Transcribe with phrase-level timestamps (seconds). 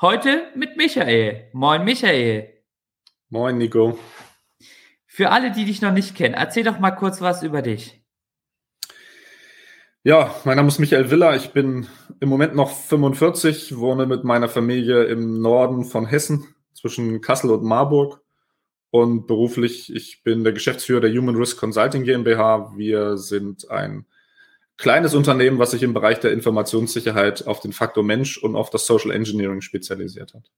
[0.00, 1.50] Heute mit Michael.
[1.52, 2.52] Moin Michael.
[3.28, 3.96] Moin Nico.
[5.06, 8.02] Für alle, die dich noch nicht kennen, erzähl doch mal kurz was über dich.
[10.02, 11.36] Ja, mein Name ist Michael Willer.
[11.36, 11.86] Ich bin
[12.18, 17.62] im Moment noch 45, wohne mit meiner Familie im Norden von Hessen zwischen Kassel und
[17.62, 18.20] Marburg.
[18.90, 22.72] Und beruflich, ich bin der Geschäftsführer der Human Risk Consulting GmbH.
[22.76, 24.06] Wir sind ein
[24.76, 28.86] kleines Unternehmen, was sich im Bereich der Informationssicherheit auf den Faktor Mensch und auf das
[28.86, 30.50] Social Engineering spezialisiert hat.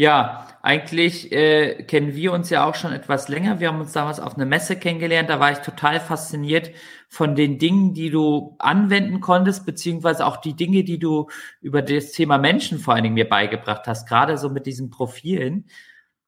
[0.00, 3.58] Ja, eigentlich äh, kennen wir uns ja auch schon etwas länger.
[3.58, 5.28] Wir haben uns damals auf einer Messe kennengelernt.
[5.28, 6.70] Da war ich total fasziniert
[7.08, 11.26] von den Dingen, die du anwenden konntest, beziehungsweise auch die Dinge, die du
[11.60, 15.66] über das Thema Menschen vor allen Dingen mir beigebracht hast, gerade so mit diesen Profilen.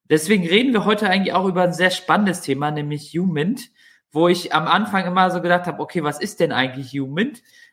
[0.09, 3.55] Deswegen reden wir heute eigentlich auch über ein sehr spannendes Thema, nämlich Human
[4.13, 7.33] wo ich am Anfang immer so gedacht habe, okay, was ist denn eigentlich Human?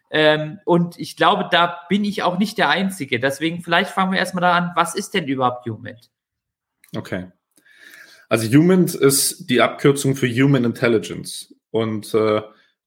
[0.09, 3.19] Ähm, und ich glaube, da bin ich auch nicht der Einzige.
[3.19, 5.97] Deswegen vielleicht fangen wir erstmal da an, was ist denn überhaupt Human?
[6.95, 7.31] Okay.
[8.29, 11.55] Also Human ist die Abkürzung für Human Intelligence.
[11.71, 12.41] Und äh,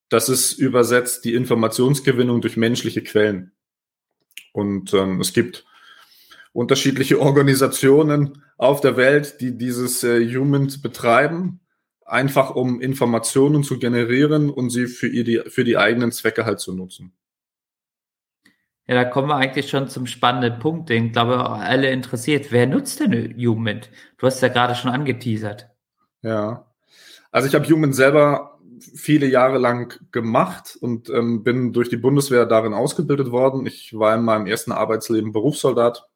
[0.08, 3.52] das ist übersetzt die Informationsgewinnung durch menschliche Quellen.
[4.52, 5.64] Und ähm, es gibt
[6.52, 11.60] unterschiedliche Organisationen auf der Welt, die dieses äh, Human betreiben
[12.10, 16.74] einfach um Informationen zu generieren und sie für, die, für die eigenen Zwecke halt zu
[16.74, 17.12] nutzen.
[18.86, 22.50] Ja, da kommen wir eigentlich schon zum spannenden Punkt, den, glaube ich, alle interessiert.
[22.50, 23.82] Wer nutzt denn Human?
[24.18, 25.68] Du hast ja gerade schon angeteasert.
[26.22, 26.66] Ja,
[27.30, 32.46] also ich habe Human selber viele Jahre lang gemacht und ähm, bin durch die Bundeswehr
[32.46, 33.64] darin ausgebildet worden.
[33.66, 36.08] Ich war in meinem ersten Arbeitsleben Berufssoldat,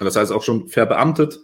[0.00, 1.40] das heißt auch schon verbeamtet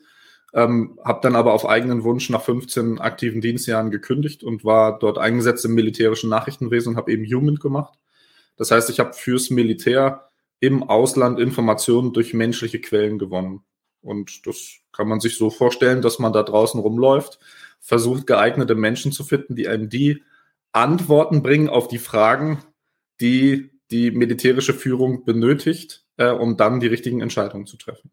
[0.52, 5.18] ähm, habe dann aber auf eigenen Wunsch nach 15 aktiven Dienstjahren gekündigt und war dort
[5.18, 7.98] eingesetzt im militärischen Nachrichtenwesen und habe eben Human gemacht.
[8.56, 10.28] Das heißt, ich habe fürs Militär
[10.58, 13.62] im Ausland Informationen durch menschliche Quellen gewonnen.
[14.02, 17.38] Und das kann man sich so vorstellen, dass man da draußen rumläuft,
[17.80, 20.22] versucht geeignete Menschen zu finden, die einem die
[20.72, 22.62] Antworten bringen auf die Fragen,
[23.20, 28.10] die die militärische Führung benötigt, äh, um dann die richtigen Entscheidungen zu treffen.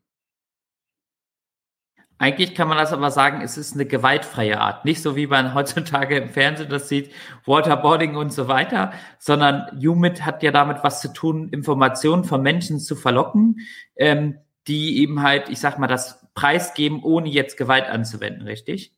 [2.19, 4.85] Eigentlich kann man das aber sagen, es ist eine gewaltfreie Art.
[4.85, 7.11] Nicht so wie man heutzutage im Fernsehen das sieht,
[7.45, 12.79] Waterboarding und so weiter, sondern Humid hat ja damit was zu tun, Informationen von Menschen
[12.79, 13.59] zu verlocken,
[13.95, 18.93] ähm, die eben halt, ich sag mal, das preisgeben, ohne jetzt Gewalt anzuwenden, richtig?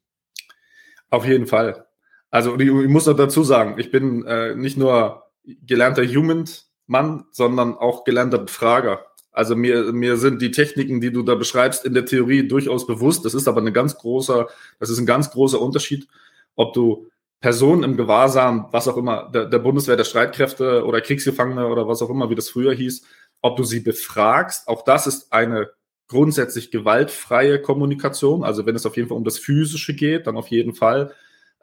[1.10, 1.86] Auf jeden Fall.
[2.32, 5.32] Also ich, ich muss noch dazu sagen, ich bin äh, nicht nur
[5.66, 9.06] gelernter Human-Mann, sondern auch gelernter Befrager.
[9.40, 13.24] Also mir, mir sind die Techniken, die du da beschreibst, in der Theorie durchaus bewusst.
[13.24, 16.10] Das ist aber eine ganz großer, das ist ein ganz großer Unterschied,
[16.58, 17.08] ob du
[17.40, 22.02] Personen im Gewahrsam, was auch immer, der, der Bundeswehr, der Streitkräfte oder Kriegsgefangene oder was
[22.02, 23.04] auch immer, wie das früher hieß,
[23.40, 24.68] ob du sie befragst.
[24.68, 25.70] Auch das ist eine
[26.10, 28.44] grundsätzlich gewaltfreie Kommunikation.
[28.44, 31.14] Also wenn es auf jeden Fall um das Physische geht, dann auf jeden Fall.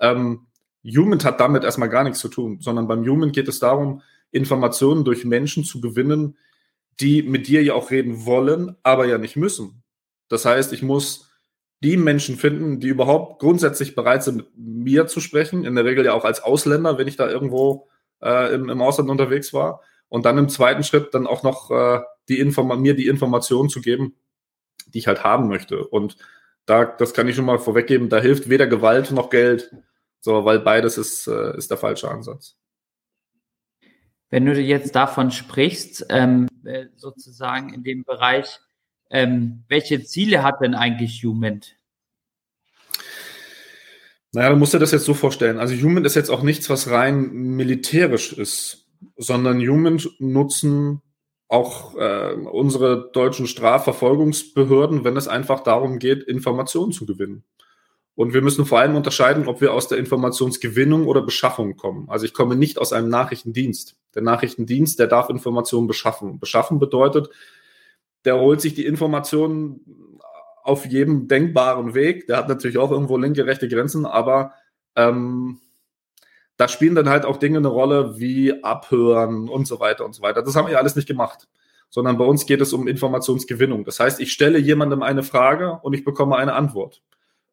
[0.01, 0.47] Ähm,
[0.83, 4.01] Human hat damit erstmal gar nichts zu tun, sondern beim Human geht es darum,
[4.31, 6.39] Informationen durch Menschen zu gewinnen,
[7.01, 9.83] die mit dir ja auch reden wollen, aber ja nicht müssen.
[10.29, 11.31] Das heißt, ich muss
[11.83, 16.05] die Menschen finden, die überhaupt grundsätzlich bereit sind, mit mir zu sprechen, in der Regel
[16.07, 17.89] ja auch als Ausländer, wenn ich da irgendwo
[18.23, 19.83] äh, im, im Ausland unterwegs war.
[20.09, 23.81] Und dann im zweiten Schritt dann auch noch äh, die Inform mir die Informationen zu
[23.81, 24.17] geben,
[24.87, 25.87] die ich halt haben möchte.
[25.87, 26.17] Und
[26.65, 29.71] da, das kann ich schon mal vorweggeben, da hilft weder Gewalt noch Geld,
[30.21, 32.57] so, weil beides ist, äh, ist der falsche Ansatz.
[34.29, 36.49] Wenn du jetzt davon sprichst, ähm,
[36.97, 38.61] sozusagen in dem Bereich,
[39.11, 41.61] ähm, welche Ziele hat denn eigentlich Human?
[44.33, 45.59] Naja, du musst dir das jetzt so vorstellen.
[45.59, 48.87] Also Human ist jetzt auch nichts, was rein militärisch ist,
[49.17, 51.01] sondern Human nutzen
[51.49, 57.45] auch äh, unsere deutschen Strafverfolgungsbehörden, wenn es einfach darum geht, Informationen zu gewinnen.
[58.17, 62.09] Und wir müssen vor allem unterscheiden, ob wir aus der Informationsgewinnung oder Beschaffung kommen.
[62.09, 63.97] Also ich komme nicht aus einem Nachrichtendienst.
[64.15, 66.41] Der Nachrichtendienst, der darf Informationen beschaffen.
[66.41, 67.29] Beschaffen bedeutet,
[68.25, 70.19] der holt sich die Informationen
[70.63, 72.27] auf jedem denkbaren Weg.
[72.27, 74.55] Der hat natürlich auch irgendwo linke, rechte Grenzen, aber
[74.97, 75.61] ähm,
[76.57, 80.23] da spielen dann halt auch Dinge eine Rolle wie Abhören und so weiter und so
[80.23, 80.43] weiter.
[80.43, 81.49] Das haben wir alles nicht gemacht
[81.89, 83.85] sondern bei uns geht es um Informationsgewinnung.
[83.85, 87.01] Das heißt, ich stelle jemandem eine Frage und ich bekomme eine Antwort.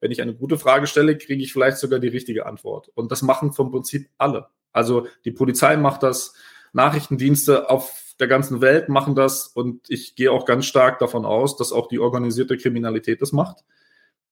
[0.04, 2.90] Wenn ich eine gute Frage stelle, kriege ich vielleicht sogar die richtige Antwort.
[2.94, 4.48] Und das machen vom Prinzip alle.
[4.74, 6.34] Also die Polizei macht das,
[6.74, 11.56] Nachrichtendienste auf der ganzen Welt machen das und ich gehe auch ganz stark davon aus,
[11.56, 13.64] dass auch die organisierte Kriminalität das macht,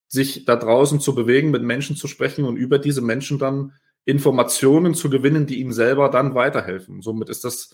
[0.09, 3.71] sich da draußen zu bewegen, mit Menschen zu sprechen und über diese Menschen dann
[4.03, 7.01] Informationen zu gewinnen, die ihnen selber dann weiterhelfen.
[7.01, 7.73] Somit ist das,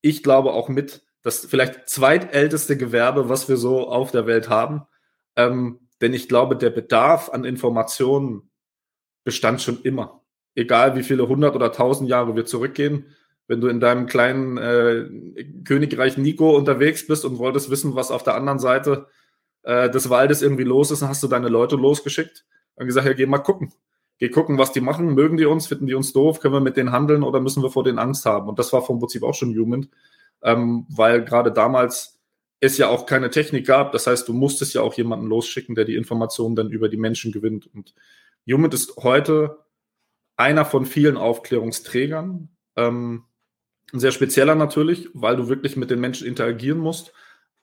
[0.00, 4.86] ich glaube, auch mit das vielleicht zweitälteste Gewerbe, was wir so auf der Welt haben.
[5.34, 8.50] Ähm, denn ich glaube, der Bedarf an Informationen
[9.24, 10.22] bestand schon immer.
[10.54, 13.14] Egal wie viele hundert oder tausend Jahre wir zurückgehen,
[13.48, 15.08] wenn du in deinem kleinen äh,
[15.64, 19.06] Königreich Nico unterwegs bist und wolltest wissen, was auf der anderen Seite
[19.62, 22.44] äh, des Waldes irgendwie los ist, dann hast du deine Leute losgeschickt
[22.74, 23.72] und gesagt, ja, geh mal gucken.
[24.18, 25.14] Geh gucken, was die machen.
[25.14, 25.66] Mögen die uns?
[25.66, 26.40] Finden die uns doof?
[26.40, 28.48] Können wir mit denen handeln oder müssen wir vor denen Angst haben?
[28.48, 29.88] Und das war vom Prinzip auch schon Human,
[30.42, 32.15] ähm, weil gerade damals
[32.60, 33.92] es ja auch keine Technik gab.
[33.92, 37.32] Das heißt, du musstest ja auch jemanden losschicken, der die Informationen dann über die Menschen
[37.32, 37.68] gewinnt.
[37.72, 37.94] Und
[38.50, 39.58] Human ist heute
[40.36, 42.48] einer von vielen Aufklärungsträgern.
[42.76, 43.24] Ähm,
[43.92, 47.12] ein sehr spezieller natürlich, weil du wirklich mit den Menschen interagieren musst.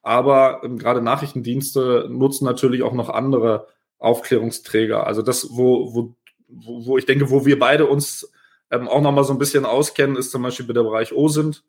[0.01, 3.68] Aber ähm, gerade Nachrichtendienste nutzen natürlich auch noch andere
[4.00, 5.07] Aufklärungsträger.
[5.07, 6.16] Also das, wo, wo,
[6.48, 8.31] wo ich denke, wo wir beide uns
[8.69, 11.63] ähm, auch nochmal so ein bisschen auskennen, ist zum Beispiel der Bereich OSINT,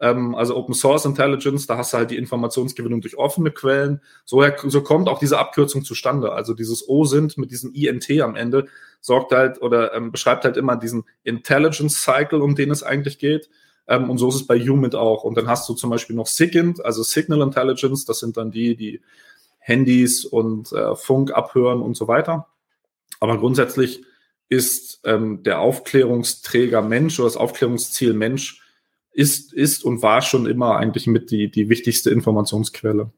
[0.00, 1.66] ähm, also Open Source Intelligence.
[1.66, 4.00] Da hast du halt die Informationsgewinnung durch offene Quellen.
[4.24, 6.32] So, so kommt auch diese Abkürzung zustande.
[6.32, 8.66] Also dieses OSINT mit diesem INT am Ende
[9.00, 13.48] sorgt halt oder ähm, beschreibt halt immer diesen Intelligence Cycle, um den es eigentlich geht.
[13.88, 15.24] Ähm, und so ist es bei Humid auch.
[15.24, 18.04] Und dann hast du zum Beispiel noch SIGINT, also Signal Intelligence.
[18.04, 19.00] Das sind dann die, die
[19.58, 22.48] Handys und äh, Funk abhören und so weiter.
[23.20, 24.04] Aber grundsätzlich
[24.48, 28.62] ist ähm, der Aufklärungsträger Mensch oder das Aufklärungsziel Mensch
[29.16, 33.12] ist, ist und war schon immer eigentlich mit die, die wichtigste Informationsquelle.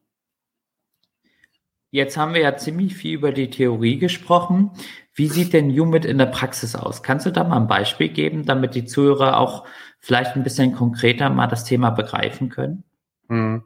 [1.90, 4.70] Jetzt haben wir ja ziemlich viel über die Theorie gesprochen.
[5.14, 7.02] Wie sieht denn UMIT in der Praxis aus?
[7.02, 9.66] Kannst du da mal ein Beispiel geben, damit die Zuhörer auch
[9.98, 12.84] vielleicht ein bisschen konkreter mal das Thema begreifen können?
[13.28, 13.64] Hm.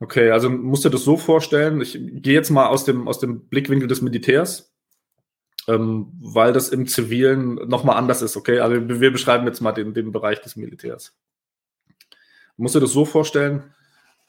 [0.00, 3.48] Okay, also musst du das so vorstellen, ich gehe jetzt mal aus dem, aus dem
[3.48, 4.73] Blickwinkel des Militärs,
[5.68, 8.60] ähm, weil das im Zivilen nochmal anders ist, okay?
[8.60, 11.16] Also wir beschreiben jetzt mal den, den Bereich des Militärs.
[12.56, 13.74] Musst du das so vorstellen,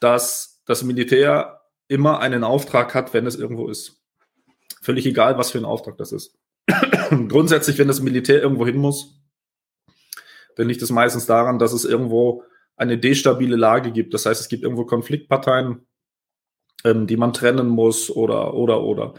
[0.00, 4.02] dass das Militär immer einen Auftrag hat, wenn es irgendwo ist.
[4.82, 6.36] Völlig egal, was für ein Auftrag das ist.
[7.28, 9.20] Grundsätzlich, wenn das Militär irgendwo hin muss,
[10.56, 12.42] dann liegt es meistens daran, dass es irgendwo
[12.76, 14.14] eine destabile Lage gibt.
[14.14, 15.86] Das heißt, es gibt irgendwo Konfliktparteien,
[16.84, 19.14] ähm, die man trennen muss oder, oder, oder.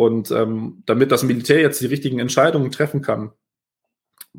[0.00, 3.32] Und ähm, damit das Militär jetzt die richtigen Entscheidungen treffen kann,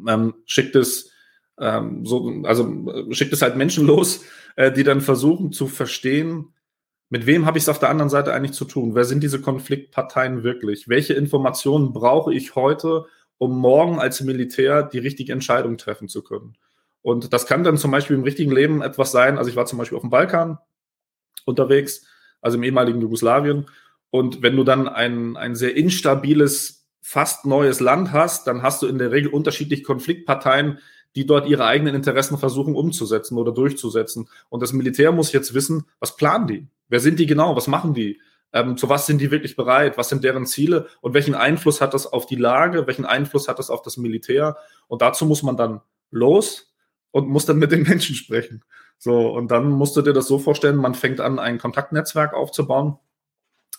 [0.08, 1.12] ähm, schickt es
[1.60, 4.24] ähm, so, also äh, schickt es halt Menschen los,
[4.56, 6.56] äh, die dann versuchen zu verstehen,
[7.10, 8.96] mit wem habe ich es auf der anderen Seite eigentlich zu tun?
[8.96, 10.90] Wer sind diese Konfliktparteien wirklich?
[10.90, 13.06] Welche Informationen brauche ich heute,
[13.38, 16.58] um morgen als Militär die richtige Entscheidung treffen zu können?
[17.04, 19.38] Und das kann dann zum Beispiel im richtigen Leben etwas sein.
[19.38, 20.58] Also ich war zum Beispiel auf dem Balkan
[21.46, 22.08] unterwegs,
[22.42, 23.68] also im ehemaligen Jugoslawien.
[24.12, 28.88] Und wenn du dann ein, ein sehr instabiles, fast neues Land hast, dann hast du
[28.88, 30.78] in der Regel unterschiedliche Konfliktparteien,
[31.16, 34.30] die dort ihre eigenen Interessen versuchen umzusetzen oder durchzusetzen.
[34.50, 36.68] Und das Militär muss jetzt wissen, was planen die?
[36.88, 37.56] Wer sind die genau?
[37.56, 38.22] Was machen die?
[38.54, 39.98] Ähm, zu was sind die wirklich bereit?
[39.98, 40.88] Was sind deren Ziele?
[41.02, 42.86] Und welchen Einfluss hat das auf die Lage?
[42.88, 44.58] Welchen Einfluss hat das auf das Militär?
[44.88, 46.74] Und dazu muss man dann los
[47.12, 48.64] und muss dann mit den Menschen sprechen.
[48.98, 52.98] So, und dann musst du dir das so vorstellen, man fängt an, ein Kontaktnetzwerk aufzubauen.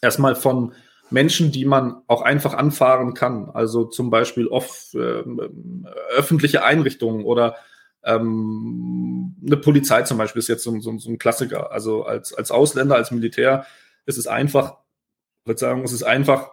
[0.03, 0.75] Erstmal von
[1.11, 3.51] Menschen, die man auch einfach anfahren kann.
[3.51, 5.23] Also zum Beispiel oft äh,
[6.17, 7.57] öffentliche Einrichtungen oder
[8.05, 11.73] ähm, eine Polizei zum Beispiel ist jetzt so, so, so ein Klassiker.
[11.73, 13.67] Also als, als Ausländer, als Militär
[14.07, 14.79] ist es einfach,
[15.43, 16.51] ich würde sagen, es ist einfach,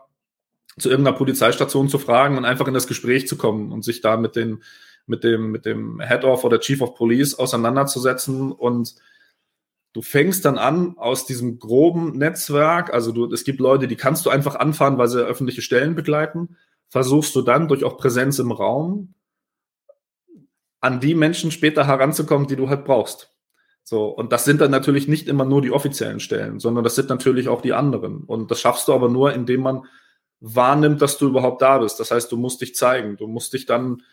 [0.77, 4.17] zu irgendeiner Polizeistation zu fragen und einfach in das Gespräch zu kommen und sich da
[4.17, 4.63] mit, den,
[5.05, 8.95] mit, dem, mit dem Head of oder Chief of Police auseinanderzusetzen und
[9.93, 14.25] du fängst dann an aus diesem groben Netzwerk, also du, es gibt Leute, die kannst
[14.25, 16.57] du einfach anfahren, weil sie öffentliche Stellen begleiten,
[16.89, 19.13] versuchst du dann durch auch Präsenz im Raum
[20.81, 23.35] an die Menschen später heranzukommen, die du halt brauchst.
[23.83, 27.09] So, und das sind dann natürlich nicht immer nur die offiziellen Stellen, sondern das sind
[27.09, 28.23] natürlich auch die anderen.
[28.23, 29.85] Und das schaffst du aber nur, indem man
[30.39, 31.99] wahrnimmt, dass du überhaupt da bist.
[31.99, 34.03] Das heißt, du musst dich zeigen, du musst dich dann,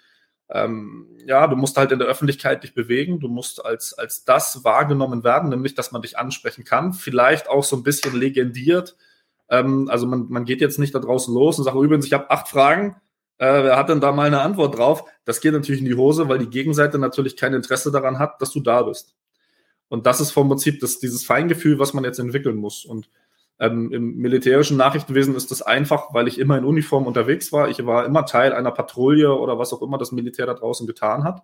[0.49, 4.63] ähm, ja, du musst halt in der Öffentlichkeit dich bewegen, du musst als, als das
[4.63, 8.97] wahrgenommen werden, nämlich, dass man dich ansprechen kann, vielleicht auch so ein bisschen legendiert.
[9.49, 12.31] Ähm, also man, man geht jetzt nicht da draußen los und sagt, übrigens, ich habe
[12.31, 12.97] acht Fragen,
[13.39, 15.05] äh, wer hat denn da mal eine Antwort drauf?
[15.25, 18.53] Das geht natürlich in die Hose, weil die Gegenseite natürlich kein Interesse daran hat, dass
[18.53, 19.15] du da bist.
[19.89, 22.85] Und das ist vom Prinzip das, dieses Feingefühl, was man jetzt entwickeln muss.
[22.85, 23.09] Und
[23.59, 27.69] ähm, im militärischen Nachrichtenwesen ist das einfach, weil ich immer in Uniform unterwegs war.
[27.69, 31.25] Ich war immer Teil einer Patrouille oder was auch immer das Militär da draußen getan
[31.25, 31.43] hat.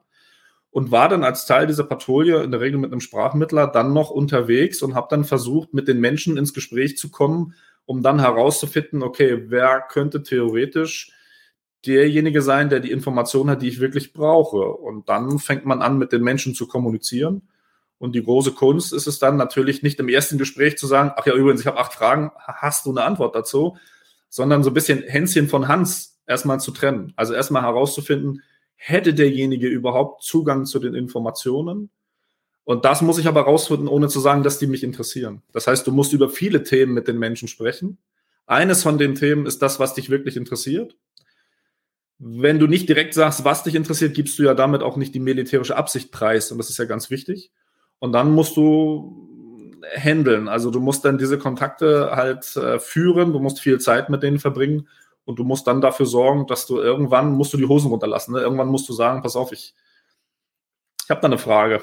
[0.70, 4.10] Und war dann als Teil dieser Patrouille in der Regel mit einem Sprachmittler dann noch
[4.10, 7.54] unterwegs und habe dann versucht, mit den Menschen ins Gespräch zu kommen,
[7.84, 11.12] um dann herauszufinden, okay, wer könnte theoretisch
[11.84, 14.64] derjenige sein, der die Information hat, die ich wirklich brauche.
[14.64, 17.42] Und dann fängt man an, mit den Menschen zu kommunizieren.
[18.02, 21.24] Und die große Kunst ist es dann natürlich nicht im ersten Gespräch zu sagen, ach
[21.24, 23.76] ja, übrigens, ich habe acht Fragen, hast du eine Antwort dazu?
[24.28, 27.12] Sondern so ein bisschen Hänschen von Hans erstmal zu trennen.
[27.14, 28.42] Also erstmal herauszufinden,
[28.74, 31.90] hätte derjenige überhaupt Zugang zu den Informationen?
[32.64, 35.42] Und das muss ich aber herausfinden, ohne zu sagen, dass die mich interessieren.
[35.52, 37.98] Das heißt, du musst über viele Themen mit den Menschen sprechen.
[38.46, 40.96] Eines von den Themen ist das, was dich wirklich interessiert.
[42.18, 45.20] Wenn du nicht direkt sagst, was dich interessiert, gibst du ja damit auch nicht die
[45.20, 46.50] militärische Absicht preis.
[46.50, 47.52] Und das ist ja ganz wichtig.
[48.02, 50.48] Und dann musst du handeln.
[50.48, 54.40] Also du musst dann diese Kontakte halt äh, führen, du musst viel Zeit mit denen
[54.40, 54.88] verbringen
[55.24, 58.34] und du musst dann dafür sorgen, dass du irgendwann musst du die Hosen runterlassen.
[58.34, 58.40] Ne?
[58.40, 59.76] Irgendwann musst du sagen, pass auf, ich,
[61.04, 61.80] ich habe da eine Frage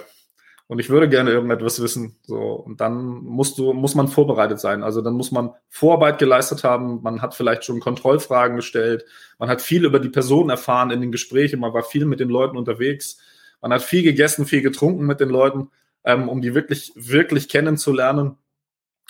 [0.68, 2.18] und ich würde gerne irgendetwas wissen.
[2.24, 4.84] So und dann musst du muss man vorbereitet sein.
[4.84, 7.02] Also dann muss man Vorarbeit geleistet haben.
[7.02, 9.06] Man hat vielleicht schon Kontrollfragen gestellt.
[9.38, 11.62] Man hat viel über die Person erfahren in den Gesprächen.
[11.62, 13.20] Man war viel mit den Leuten unterwegs.
[13.62, 15.70] Man hat viel gegessen, viel getrunken mit den Leuten
[16.04, 18.38] ähm, um die wirklich, wirklich kennenzulernen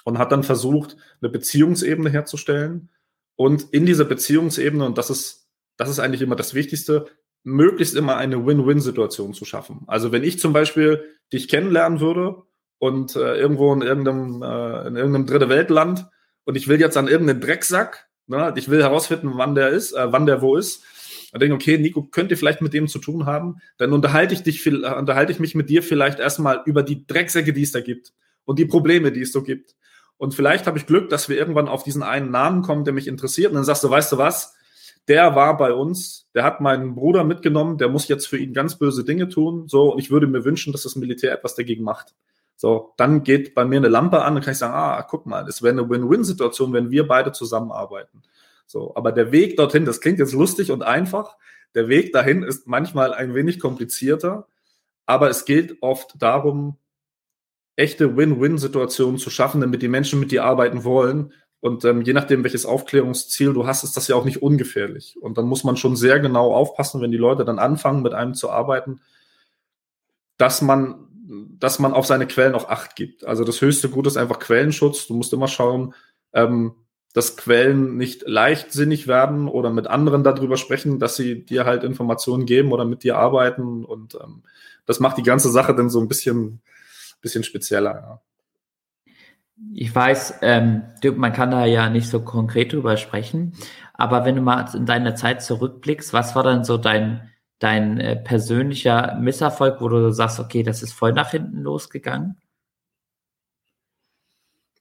[0.03, 2.89] und hat dann versucht, eine Beziehungsebene herzustellen.
[3.35, 7.07] Und in dieser Beziehungsebene, und das ist, das ist eigentlich immer das Wichtigste,
[7.43, 9.83] möglichst immer eine Win-Win-Situation zu schaffen.
[9.87, 12.43] Also wenn ich zum Beispiel dich kennenlernen würde
[12.79, 16.07] und äh, irgendwo in irgendeinem, äh, in irgendeinem dritte Weltland
[16.43, 20.11] und ich will jetzt an irgendeinen Drecksack, ne, ich will herausfinden, wann der ist, äh,
[20.11, 20.83] wann der wo ist,
[21.31, 23.57] und denke, okay, Nico, könnt ihr vielleicht mit dem zu tun haben?
[23.77, 27.53] Dann unterhalte ich dich, äh, unterhalte ich mich mit dir vielleicht erstmal über die Drecksäcke,
[27.53, 28.13] die es da gibt
[28.45, 29.75] und die Probleme, die es so gibt.
[30.17, 33.07] Und vielleicht habe ich Glück, dass wir irgendwann auf diesen einen Namen kommen, der mich
[33.07, 33.51] interessiert.
[33.51, 34.55] Und dann sagst du, weißt du was?
[35.07, 38.77] Der war bei uns, der hat meinen Bruder mitgenommen, der muss jetzt für ihn ganz
[38.77, 39.67] böse Dinge tun.
[39.67, 42.13] So, und ich würde mir wünschen, dass das Militär etwas dagegen macht.
[42.57, 45.47] So, dann geht bei mir eine Lampe an und kann ich sagen, ah, guck mal,
[45.47, 48.21] es wäre eine Win-Win-Situation, wenn wir beide zusammenarbeiten.
[48.69, 51.37] So, aber der Weg dorthin, das klingt jetzt lustig und einfach.
[51.73, 54.47] Der Weg dahin ist manchmal ein wenig komplizierter,
[55.07, 56.77] aber es geht oft darum,
[57.75, 61.33] echte Win-Win-Situationen zu schaffen, damit die Menschen mit dir arbeiten wollen.
[61.61, 65.17] Und ähm, je nachdem, welches Aufklärungsziel du hast, ist das ja auch nicht ungefährlich.
[65.19, 68.35] Und dann muss man schon sehr genau aufpassen, wenn die Leute dann anfangen, mit einem
[68.35, 69.01] zu arbeiten,
[70.37, 71.07] dass man,
[71.57, 73.23] dass man auf seine Quellen auch Acht gibt.
[73.23, 75.07] Also das höchste Gut ist einfach Quellenschutz.
[75.07, 75.95] Du musst immer schauen,
[76.33, 76.75] ähm,
[77.13, 82.45] dass Quellen nicht leichtsinnig werden oder mit anderen darüber sprechen, dass sie dir halt Informationen
[82.45, 83.83] geben oder mit dir arbeiten.
[83.83, 84.43] Und ähm,
[84.85, 86.61] das macht die ganze Sache dann so ein bisschen,
[87.21, 87.93] bisschen spezieller.
[87.93, 88.21] Ja.
[89.73, 90.83] Ich weiß, ähm,
[91.15, 93.53] man kann da ja nicht so konkret drüber sprechen,
[93.93, 98.15] aber wenn du mal in deine Zeit zurückblickst, was war dann so dein, dein äh,
[98.15, 102.37] persönlicher Misserfolg, wo du sagst, okay, das ist voll nach hinten losgegangen?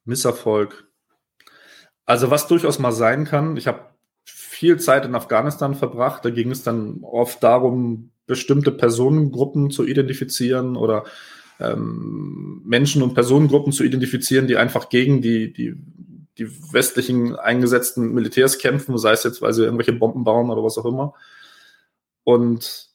[0.05, 0.88] Misserfolg.
[2.09, 3.81] Also was durchaus mal sein kann, ich habe
[4.25, 10.79] viel Zeit in Afghanistan verbracht, da ging es dann oft darum, bestimmte Personengruppen zu identifizieren
[10.79, 11.05] oder
[11.61, 15.75] ähm, Menschen und Personengruppen zu identifizieren, die einfach gegen die, die,
[16.39, 20.79] die westlichen eingesetzten Militärs kämpfen, sei es jetzt, weil sie irgendwelche Bomben bauen oder was
[20.79, 21.13] auch immer.
[22.25, 22.89] Und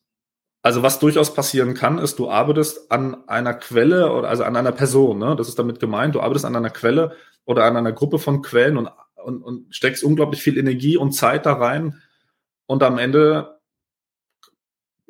[0.63, 4.71] also was durchaus passieren kann, ist, du arbeitest an einer Quelle oder also an einer
[4.71, 5.35] Person, ne?
[5.35, 7.15] das ist damit gemeint, du arbeitest an einer Quelle
[7.45, 8.89] oder an einer Gruppe von Quellen und
[9.23, 12.01] und, und steckst unglaublich viel Energie und Zeit da rein
[12.65, 13.59] und am Ende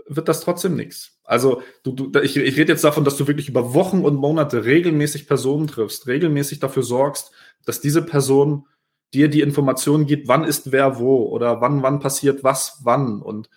[0.07, 1.19] wird das trotzdem nichts.
[1.23, 4.65] Also du, du, ich, ich rede jetzt davon, dass du wirklich über Wochen und Monate
[4.65, 7.31] regelmäßig Personen triffst, regelmäßig dafür sorgst,
[7.65, 8.67] dass diese Person
[9.13, 13.49] dir die Informationen gibt, wann ist wer wo oder wann, wann passiert was, wann und,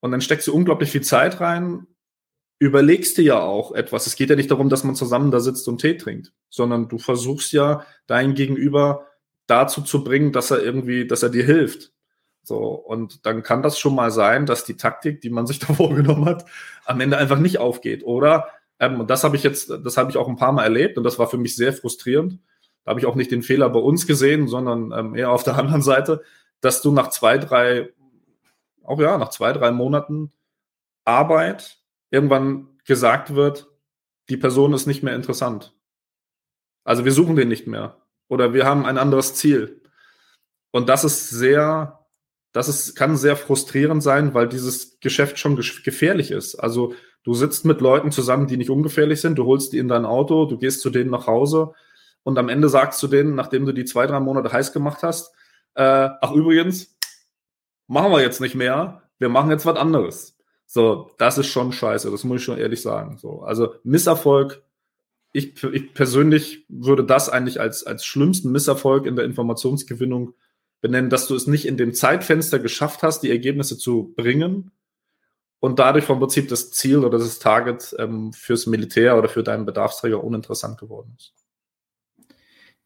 [0.00, 1.86] und dann steckst du unglaublich viel Zeit rein,
[2.58, 4.06] überlegst dir ja auch etwas.
[4.06, 6.98] Es geht ja nicht darum, dass man zusammen da sitzt und Tee trinkt, sondern du
[6.98, 9.06] versuchst ja dein Gegenüber
[9.46, 11.92] dazu zu bringen, dass er irgendwie, dass er dir hilft.
[12.42, 15.74] So, und dann kann das schon mal sein, dass die Taktik, die man sich da
[15.74, 16.44] vorgenommen hat,
[16.84, 18.04] am Ende einfach nicht aufgeht.
[18.04, 18.48] Oder,
[18.78, 21.04] ähm, und das habe ich jetzt, das habe ich auch ein paar Mal erlebt und
[21.04, 22.38] das war für mich sehr frustrierend.
[22.84, 25.56] Da habe ich auch nicht den Fehler bei uns gesehen, sondern ähm, eher auf der
[25.58, 26.22] anderen Seite,
[26.60, 27.90] dass du nach zwei, drei,
[28.84, 30.32] auch ja, nach zwei, drei Monaten
[31.04, 31.78] Arbeit
[32.10, 33.68] irgendwann gesagt wird,
[34.28, 35.74] die Person ist nicht mehr interessant.
[36.84, 37.96] Also wir suchen den nicht mehr
[38.28, 39.82] oder wir haben ein anderes Ziel.
[40.70, 42.06] Und das ist sehr,
[42.52, 46.56] das ist, kann sehr frustrierend sein, weil dieses Geschäft schon gefährlich ist.
[46.56, 46.94] Also
[47.26, 50.46] Du sitzt mit Leuten zusammen, die nicht ungefährlich sind, du holst die in dein Auto,
[50.46, 51.72] du gehst zu denen nach Hause
[52.22, 55.34] und am Ende sagst du denen, nachdem du die zwei, drei Monate heiß gemacht hast,
[55.74, 56.96] äh, ach übrigens,
[57.88, 60.38] machen wir jetzt nicht mehr, wir machen jetzt was anderes.
[60.66, 63.18] So, das ist schon scheiße, das muss ich schon ehrlich sagen.
[63.18, 64.62] So, also Misserfolg,
[65.36, 70.34] ich, ich persönlich würde das eigentlich als, als schlimmsten Misserfolg in der Informationsgewinnung
[70.80, 74.72] benennen, dass du es nicht in dem Zeitfenster geschafft hast, die Ergebnisse zu bringen,
[75.60, 79.66] und dadurch vom Prinzip das Ziel oder das Target ähm, fürs Militär oder für deinen
[79.66, 81.34] Bedarfsträger uninteressant geworden ist.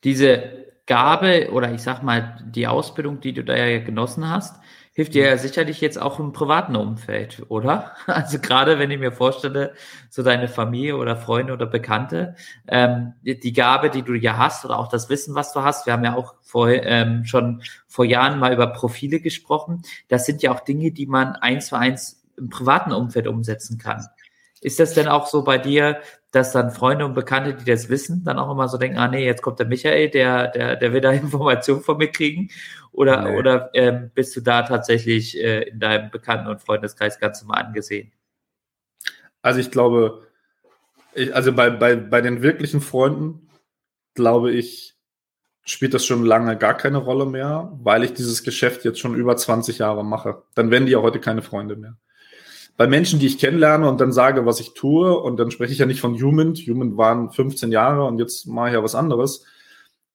[0.04, 4.60] Diese Gabe oder ich sag mal die Ausbildung, die du da ja genossen hast,
[5.00, 7.92] hilft dir ja sicherlich jetzt auch im privaten Umfeld, oder?
[8.06, 9.72] Also gerade wenn ich mir vorstelle,
[10.10, 12.34] so deine Familie oder Freunde oder Bekannte,
[12.68, 15.94] ähm, die Gabe, die du ja hast oder auch das Wissen, was du hast, wir
[15.94, 20.52] haben ja auch vor, ähm, schon vor Jahren mal über Profile gesprochen, das sind ja
[20.52, 24.06] auch Dinge, die man eins zu eins im privaten Umfeld umsetzen kann.
[24.60, 26.00] Ist das denn auch so bei dir,
[26.32, 29.24] dass dann Freunde und Bekannte, die das wissen, dann auch immer so denken, ah nee,
[29.24, 32.50] jetzt kommt der Michael, der, der, der will da Informationen von mir kriegen?
[32.92, 33.38] Oder, nee.
[33.38, 38.12] oder ähm, bist du da tatsächlich äh, in deinem Bekannten- und Freundeskreis ganz normal angesehen?
[39.42, 40.26] Also ich glaube,
[41.14, 43.48] ich, also bei, bei, bei den wirklichen Freunden,
[44.14, 44.94] glaube ich,
[45.62, 49.36] spielt das schon lange gar keine Rolle mehr, weil ich dieses Geschäft jetzt schon über
[49.36, 50.42] 20 Jahre mache.
[50.54, 51.96] Dann werden die ja heute keine Freunde mehr
[52.80, 55.78] bei Menschen, die ich kennenlerne und dann sage, was ich tue, und dann spreche ich
[55.78, 59.44] ja nicht von Human, Human waren 15 Jahre und jetzt mache ich ja was anderes,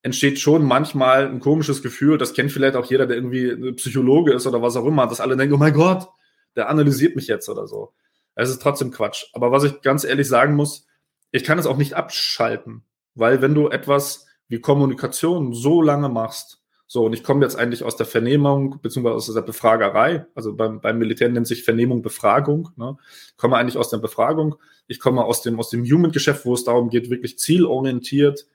[0.02, 4.48] entsteht schon manchmal ein komisches Gefühl, das kennt vielleicht auch jeder, der irgendwie Psychologe ist
[4.48, 6.08] oder was auch immer, dass alle denken, oh mein Gott,
[6.56, 7.92] der analysiert mich jetzt oder so.
[8.34, 9.26] Es ist trotzdem Quatsch.
[9.32, 10.88] Aber was ich ganz ehrlich sagen muss,
[11.30, 12.82] ich kann es auch nicht abschalten,
[13.14, 17.82] weil wenn du etwas wie Kommunikation so lange machst, so, und ich komme jetzt eigentlich
[17.82, 20.26] aus der Vernehmung, beziehungsweise aus der Befragerei.
[20.34, 22.70] Also beim, beim Militär nennt sich Vernehmung Befragung.
[22.76, 22.96] Ne?
[23.30, 24.54] Ich komme eigentlich aus der Befragung.
[24.86, 28.46] Ich komme aus dem, aus dem Human-Geschäft, wo es darum geht, wirklich zielorientiert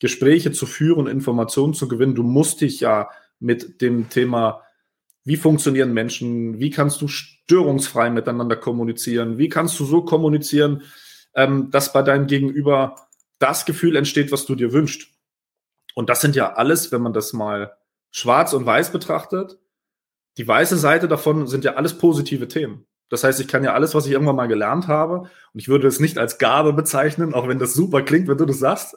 [0.00, 2.14] Gespräche zu führen, Informationen zu gewinnen.
[2.14, 4.62] Du musst dich ja mit dem Thema,
[5.24, 10.82] wie funktionieren Menschen, wie kannst du störungsfrei miteinander kommunizieren, wie kannst du so kommunizieren,
[11.34, 12.96] ähm, dass bei deinem Gegenüber
[13.38, 15.13] das Gefühl entsteht, was du dir wünschst.
[15.94, 17.76] Und das sind ja alles, wenn man das mal
[18.10, 19.58] schwarz und weiß betrachtet,
[20.36, 22.86] die weiße Seite davon sind ja alles positive Themen.
[23.08, 25.30] Das heißt, ich kann ja alles, was ich irgendwann mal gelernt habe, und
[25.60, 28.58] ich würde es nicht als Gabe bezeichnen, auch wenn das super klingt, wenn du das
[28.58, 28.96] sagst,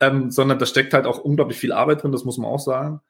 [0.00, 3.00] ähm, sondern da steckt halt auch unglaublich viel Arbeit drin, das muss man auch sagen.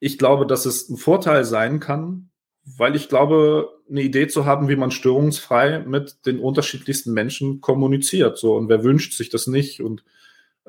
[0.00, 2.30] Ich glaube, dass es ein Vorteil sein kann,
[2.64, 8.38] weil ich glaube, eine Idee zu haben, wie man störungsfrei mit den unterschiedlichsten Menschen kommuniziert.
[8.38, 9.80] So, und wer wünscht sich das nicht?
[9.80, 10.04] Und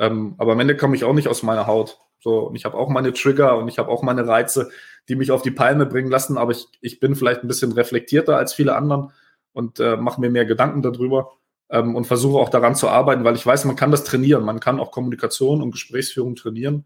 [0.02, 2.00] ähm, aber am Ende komme ich auch nicht aus meiner Haut.
[2.20, 4.70] So, und ich habe auch meine Trigger und ich habe auch meine Reize,
[5.08, 8.36] die mich auf die Palme bringen lassen, aber ich, ich bin vielleicht ein bisschen reflektierter
[8.36, 9.12] als viele anderen
[9.54, 11.32] und äh, mache mir mehr Gedanken darüber
[11.70, 14.44] ähm, und versuche auch daran zu arbeiten, weil ich weiß, man kann das trainieren.
[14.44, 16.86] Man kann auch Kommunikation und Gesprächsführung trainieren.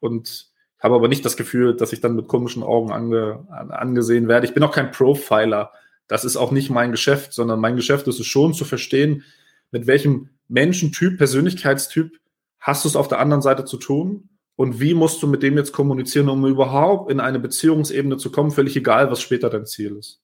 [0.00, 4.46] Und habe aber nicht das Gefühl, dass ich dann mit komischen Augen ange, angesehen werde.
[4.46, 5.72] Ich bin auch kein Profiler.
[6.06, 9.24] Das ist auch nicht mein Geschäft, sondern mein Geschäft ist es schon zu verstehen,
[9.70, 12.18] mit welchem Menschentyp, Persönlichkeitstyp
[12.66, 14.28] hast du es auf der anderen Seite zu tun?
[14.56, 18.50] Und wie musst du mit dem jetzt kommunizieren, um überhaupt in eine Beziehungsebene zu kommen,
[18.50, 20.20] völlig egal, was später dein Ziel ist?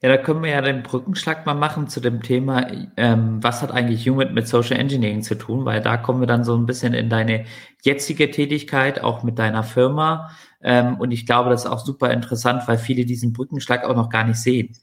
[0.00, 3.70] Ja, da können wir ja den Brückenschlag mal machen zu dem Thema, ähm, was hat
[3.70, 6.94] eigentlich Human mit Social Engineering zu tun, weil da kommen wir dann so ein bisschen
[6.94, 7.46] in deine
[7.82, 10.30] jetzige Tätigkeit, auch mit deiner Firma.
[10.62, 14.08] Ähm, und ich glaube, das ist auch super interessant, weil viele diesen Brückenschlag auch noch
[14.08, 14.76] gar nicht sehen.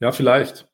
[0.00, 0.68] Ja, vielleicht.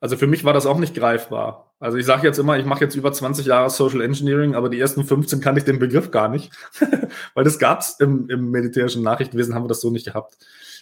[0.00, 1.65] Also für mich war das auch nicht greifbar.
[1.78, 4.80] Also ich sage jetzt immer, ich mache jetzt über 20 Jahre Social Engineering, aber die
[4.80, 6.50] ersten 15 kannte ich den Begriff gar nicht,
[7.34, 10.38] weil das gab's im, im militärischen Nachrichtenwesen, haben wir das so nicht gehabt.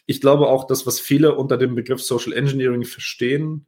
[0.06, 3.66] Ich glaube auch, dass was viele unter dem Begriff Social Engineering verstehen,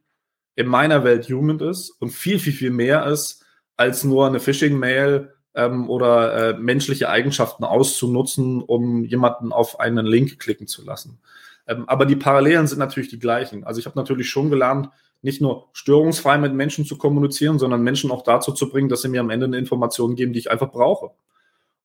[0.55, 5.33] in meiner Welt Human ist und viel, viel, viel mehr ist, als nur eine Phishing-Mail
[5.57, 11.19] ähm, oder äh, menschliche Eigenschaften auszunutzen, um jemanden auf einen Link klicken zu lassen.
[11.67, 13.63] Ähm, aber die Parallelen sind natürlich die gleichen.
[13.63, 14.89] Also ich habe natürlich schon gelernt,
[15.23, 19.09] nicht nur störungsfrei mit Menschen zu kommunizieren, sondern Menschen auch dazu zu bringen, dass sie
[19.09, 21.09] mir am Ende eine Information geben, die ich einfach brauche.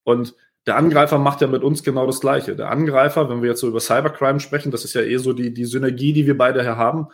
[0.05, 0.35] Und
[0.67, 2.55] der Angreifer macht ja mit uns genau das Gleiche.
[2.55, 5.55] Der Angreifer, wenn wir jetzt so über Cybercrime sprechen, das ist ja eh so die,
[5.55, 7.09] die Synergie, die wir beide hier haben,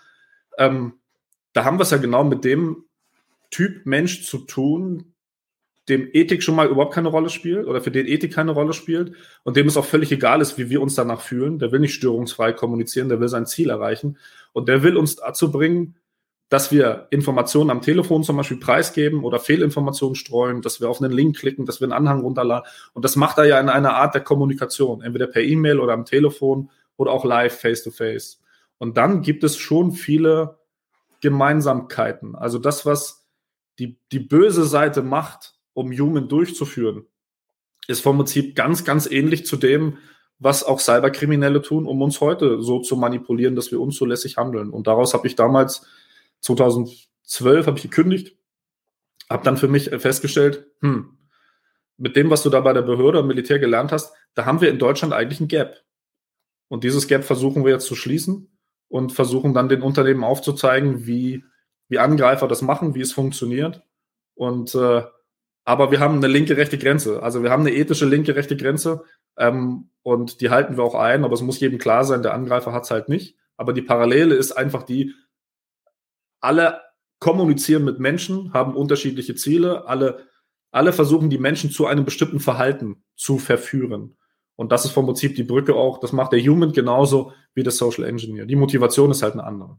[0.58, 0.94] ähm,
[1.52, 2.84] da haben wir es ja genau mit dem
[3.50, 5.14] Typ Mensch zu tun,
[5.88, 9.12] dem Ethik schon mal überhaupt keine Rolle spielt oder für den Ethik keine Rolle spielt
[9.44, 11.59] und dem es auch völlig egal ist, wie wir uns danach fühlen.
[11.59, 14.18] Der will nicht störungsfrei kommunizieren, der will sein Ziel erreichen
[14.53, 15.96] und der will uns dazu bringen,
[16.48, 21.12] dass wir Informationen am Telefon zum Beispiel preisgeben oder Fehlinformationen streuen, dass wir auf einen
[21.12, 22.68] Link klicken, dass wir einen Anhang runterladen.
[22.94, 26.07] Und das macht er ja in einer Art der Kommunikation, entweder per E-Mail oder am
[26.07, 28.38] Telefon oder auch live, face-to-face.
[28.38, 28.38] -face.
[28.79, 30.59] Und dann gibt es schon viele
[31.20, 32.35] Gemeinsamkeiten.
[32.35, 33.27] Also das, was
[33.79, 37.06] die, die böse Seite macht, um Human durchzuführen,
[37.86, 39.98] ist vom Prinzip ganz, ganz ähnlich zu dem,
[40.40, 44.70] was auch Cyberkriminelle tun, um uns heute so zu manipulieren, dass wir unzulässig handeln.
[44.70, 45.86] Und daraus habe ich damals
[46.40, 48.36] 2012 habe ich gekündigt,
[49.30, 51.16] habe dann für mich festgestellt, hm,
[51.96, 54.70] mit dem, was du da bei der Behörde und Militär gelernt hast, da haben wir
[54.70, 55.84] in Deutschland eigentlich ein Gap.
[56.66, 58.50] Und dieses Gap versuchen wir jetzt zu schließen
[58.88, 61.44] und versuchen dann den Unternehmen aufzuzeigen, wie,
[61.88, 63.82] wie Angreifer das machen, wie es funktioniert.
[64.34, 65.02] Und äh,
[65.68, 67.22] aber wir haben eine linke rechte Grenze.
[67.22, 69.04] Also wir haben eine ethische linke rechte Grenze
[69.37, 72.72] ähm, und die halten wir auch ein, aber es muss jedem klar sein, der Angreifer
[72.72, 73.37] hat es halt nicht.
[73.59, 75.12] Aber die Parallele ist einfach die,
[76.40, 76.81] alle
[77.18, 80.26] kommunizieren mit Menschen, haben unterschiedliche Ziele, alle,
[80.70, 84.16] alle versuchen die Menschen zu einem bestimmten Verhalten zu verführen.
[84.57, 87.72] Und das ist vom Prinzip die Brücke auch, das macht der Human genauso wie der
[87.72, 88.46] Social Engineer.
[88.46, 89.78] Die Motivation ist halt eine andere.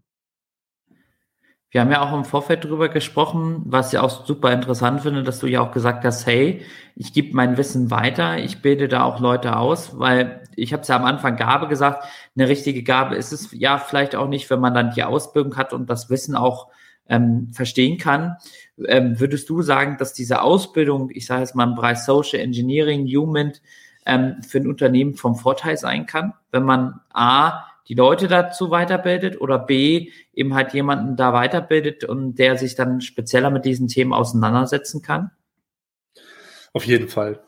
[1.71, 5.39] Wir haben ja auch im Vorfeld drüber gesprochen, was ich auch super interessant finde, dass
[5.39, 9.19] du ja auch gesagt hast, hey, ich gebe mein Wissen weiter, ich bilde da auch
[9.19, 12.05] Leute aus, weil ich habe es ja am Anfang Gabe gesagt,
[12.35, 15.71] eine richtige Gabe ist es ja vielleicht auch nicht, wenn man dann die Ausbildung hat
[15.71, 16.69] und das Wissen auch
[17.07, 18.37] ähm, verstehen kann.
[18.87, 23.05] Ähm, würdest du sagen, dass diese Ausbildung, ich sage jetzt mal im Bereich Social Engineering,
[23.05, 23.53] Human,
[24.07, 29.41] ähm, für ein Unternehmen vom Vorteil sein kann, wenn man A, die Leute dazu weiterbildet
[29.41, 34.13] oder B, eben halt jemanden da weiterbildet und der sich dann spezieller mit diesen Themen
[34.13, 35.31] auseinandersetzen kann?
[36.71, 37.41] Auf jeden Fall.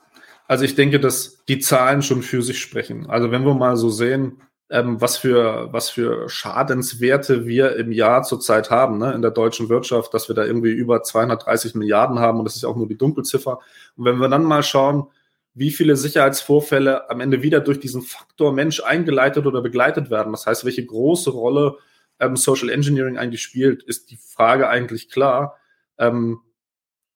[0.47, 3.07] Also ich denke, dass die Zahlen schon für sich sprechen.
[3.09, 8.23] Also wenn wir mal so sehen, ähm, was, für, was für Schadenswerte wir im Jahr
[8.23, 12.39] zurzeit haben ne, in der deutschen Wirtschaft, dass wir da irgendwie über 230 Milliarden haben
[12.39, 13.59] und das ist ja auch nur die Dunkelziffer.
[13.95, 15.07] Und wenn wir dann mal schauen,
[15.53, 20.31] wie viele Sicherheitsvorfälle am Ende wieder durch diesen Faktor Mensch eingeleitet oder begleitet werden.
[20.31, 21.77] Das heißt, welche große Rolle
[22.19, 25.57] ähm, Social Engineering eigentlich spielt, ist die Frage eigentlich klar.
[25.97, 26.39] Ähm,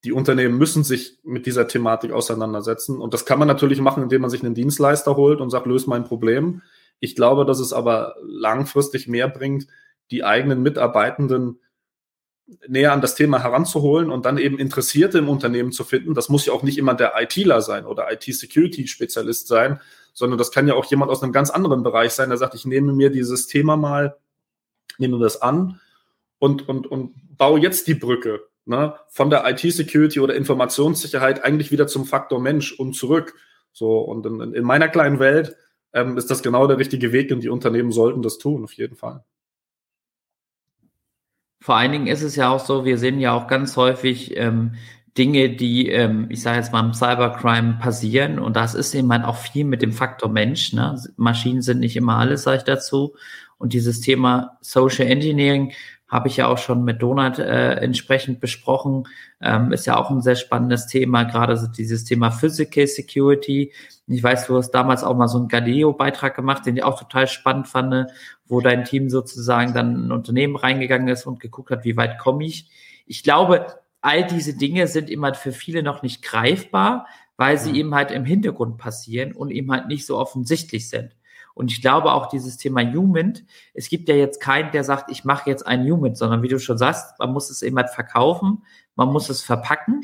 [0.04, 3.00] die Unternehmen müssen sich mit dieser Thematik auseinandersetzen.
[3.00, 5.90] Und das kann man natürlich machen, indem man sich einen Dienstleister holt und sagt, löse
[5.90, 6.62] mein Problem.
[7.00, 9.68] Ich glaube, dass es aber langfristig mehr bringt,
[10.12, 11.60] die eigenen Mitarbeitenden
[12.68, 16.14] näher an das Thema heranzuholen und dann eben Interessierte im Unternehmen zu finden.
[16.14, 19.80] Das muss ja auch nicht immer der ITler sein oder IT-Security-Spezialist sein,
[20.14, 22.66] sondern das kann ja auch jemand aus einem ganz anderen Bereich sein, der sagt, ich
[22.66, 24.18] nehme mir dieses Thema mal,
[24.98, 25.80] nehme das an
[26.40, 31.88] und, und, und baue jetzt die Brücke ne, von der IT-Security oder Informationssicherheit eigentlich wieder
[31.88, 33.36] zum Faktor Mensch und zurück.
[33.72, 35.56] So, und in, in meiner kleinen Welt
[35.94, 38.96] ähm, ist das genau der richtige Weg und die Unternehmen sollten das tun, auf jeden
[38.96, 39.24] Fall.
[41.66, 44.76] Vor allen Dingen ist es ja auch so, wir sehen ja auch ganz häufig ähm,
[45.18, 48.38] Dinge, die, ähm, ich sage jetzt mal, im Cybercrime passieren.
[48.38, 50.74] Und das ist eben halt auch viel mit dem Faktor Mensch.
[50.74, 50.96] Ne?
[51.18, 53.16] Maschinen sind nicht immer alles, sage ich dazu.
[53.58, 55.74] Und dieses Thema Social Engineering
[56.08, 59.08] habe ich ja auch schon mit Donat äh, entsprechend besprochen.
[59.42, 63.74] Ähm, ist ja auch ein sehr spannendes Thema, gerade so dieses Thema Physical Security.
[64.08, 67.28] Ich weiß, du hast damals auch mal so einen Galileo-Beitrag gemacht, den ich auch total
[67.28, 68.12] spannend fand,
[68.46, 72.20] wo dein Team sozusagen dann in ein Unternehmen reingegangen ist und geguckt hat, wie weit
[72.20, 72.70] komme ich.
[73.08, 73.66] Ich glaube,
[74.02, 77.76] all diese Dinge sind immer für viele noch nicht greifbar, weil sie mhm.
[77.76, 81.16] eben halt im Hintergrund passieren und eben halt nicht so offensichtlich sind.
[81.56, 83.40] Und ich glaube auch dieses Thema Human,
[83.74, 86.60] es gibt ja jetzt keinen, der sagt, ich mache jetzt ein Human, sondern wie du
[86.60, 88.64] schon sagst, man muss es eben halt verkaufen,
[88.96, 90.02] man muss es verpacken.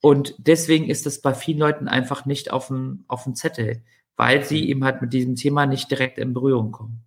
[0.00, 3.82] Und deswegen ist es bei vielen Leuten einfach nicht auf dem, auf dem Zettel,
[4.16, 7.02] weil sie eben halt mit diesem Thema nicht direkt in Berührung kommen.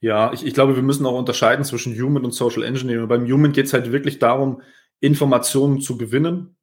[0.00, 3.08] Ja, ich, ich glaube, wir müssen auch unterscheiden zwischen Human und Social Engineering.
[3.08, 4.62] Beim Human geht es halt wirklich darum,
[5.00, 6.56] Informationen zu gewinnen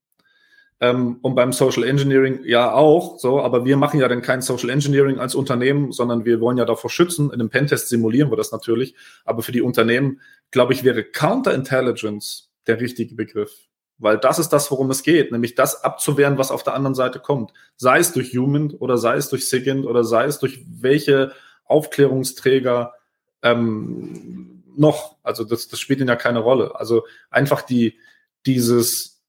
[0.84, 4.70] ähm, und beim Social Engineering ja auch, so, aber wir machen ja dann kein Social
[4.70, 7.28] Engineering als Unternehmen, sondern wir wollen ja davor schützen.
[7.28, 8.94] In einem Pentest simulieren wir das natürlich.
[9.24, 10.20] Aber für die Unternehmen,
[10.52, 13.70] glaube ich, wäre Counterintelligence der richtige Begriff.
[13.98, 17.20] Weil das ist das, worum es geht, nämlich das abzuwehren, was auf der anderen Seite
[17.20, 17.54] kommt.
[17.76, 21.32] Sei es durch Human oder sei es durch SIGINT oder sei es durch welche
[21.66, 22.94] Aufklärungsträger
[23.44, 25.18] ähm, noch.
[25.24, 26.76] Also das, das spielt ihnen ja keine Rolle.
[26.76, 27.98] Also einfach die,
[28.46, 29.24] dieses,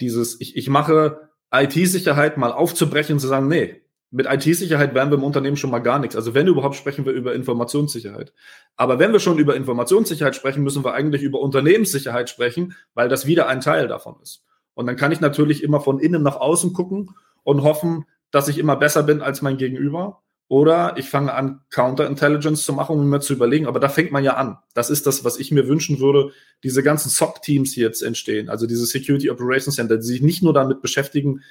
[0.00, 5.18] dieses, ich, ich mache IT-Sicherheit mal aufzubrechen und zu sagen, nee, mit IT-Sicherheit werden wir
[5.18, 6.16] im Unternehmen schon mal gar nichts.
[6.16, 8.32] Also wenn überhaupt sprechen wir über Informationssicherheit.
[8.76, 13.26] Aber wenn wir schon über Informationssicherheit sprechen, müssen wir eigentlich über Unternehmenssicherheit sprechen, weil das
[13.26, 14.44] wieder ein Teil davon ist.
[14.74, 17.10] Und dann kann ich natürlich immer von innen nach außen gucken
[17.42, 20.22] und hoffen, dass ich immer besser bin als mein Gegenüber.
[20.50, 24.24] Oder ich fange an, Counterintelligence zu machen, um mir zu überlegen, aber da fängt man
[24.24, 24.56] ja an.
[24.72, 26.32] Das ist das, was ich mir wünschen würde,
[26.64, 30.54] diese ganzen SOC-Teams hier jetzt entstehen, also diese Security Operations Center, die sich nicht nur
[30.54, 31.42] damit beschäftigen,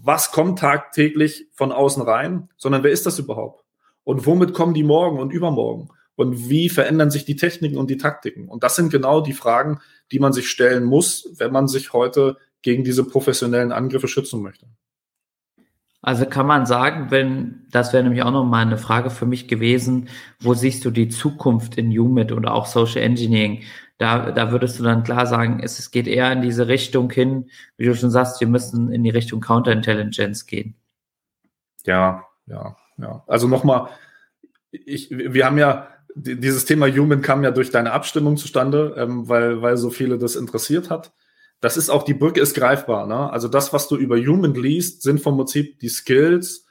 [0.00, 3.64] was kommt tagtäglich von außen rein, sondern wer ist das überhaupt?
[4.04, 5.90] Und womit kommen die morgen und übermorgen?
[6.14, 8.48] und wie verändern sich die Techniken und die Taktiken?
[8.48, 12.36] Und das sind genau die Fragen, die man sich stellen muss, wenn man sich heute
[12.62, 14.66] gegen diese professionellen Angriffe schützen möchte.
[16.00, 19.46] Also kann man sagen, wenn, das wäre nämlich auch noch mal eine Frage für mich
[19.46, 20.08] gewesen,
[20.40, 23.62] wo siehst du die Zukunft in UMIT oder auch Social Engineering?
[23.98, 27.50] Da, da würdest du dann klar sagen, es, es geht eher in diese Richtung hin,
[27.76, 30.74] wie du schon sagst, wir müssen in die Richtung Counterintelligence gehen.
[31.84, 33.22] Ja, ja, ja.
[33.26, 33.88] Also nochmal,
[34.70, 39.76] wir haben ja, dieses Thema Human kam ja durch deine Abstimmung zustande, ähm, weil, weil
[39.76, 41.12] so viele das interessiert hat
[41.62, 43.06] das ist auch, die Brücke ist greifbar.
[43.06, 43.30] Ne?
[43.32, 46.66] Also das, was du über Human liest, sind vom Prinzip die Skills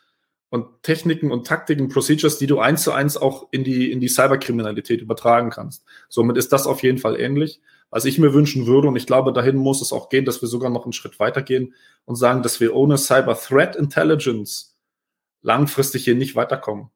[0.52, 4.10] und Techniken und Taktiken, Procedures, die du eins zu eins auch in die, in die
[4.10, 5.86] Cyberkriminalität übertragen kannst.
[6.10, 7.62] Somit ist das auf jeden Fall ähnlich.
[7.90, 10.50] Was ich mir wünschen würde, und ich glaube, dahin muss es auch gehen, dass wir
[10.50, 11.74] sogar noch einen Schritt weitergehen
[12.06, 14.78] und sagen, dass wir ohne Cyber Threat Intelligence
[15.42, 16.90] langfristig hier nicht weiterkommen.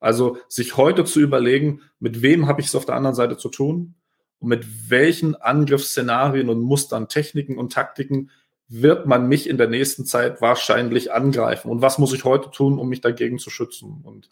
[0.00, 3.48] Also sich heute zu überlegen, mit wem habe ich es auf der anderen Seite zu
[3.48, 3.94] tun?
[4.38, 8.30] und mit welchen Angriffsszenarien und Mustern, Techniken und Taktiken
[8.68, 12.78] wird man mich in der nächsten Zeit wahrscheinlich angreifen und was muss ich heute tun,
[12.78, 14.00] um mich dagegen zu schützen?
[14.02, 14.28] Und